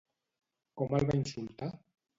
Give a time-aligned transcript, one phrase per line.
[0.81, 1.75] Com el va insultar?